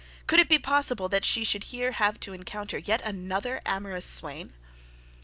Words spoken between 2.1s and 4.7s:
to encounter another amorous swain?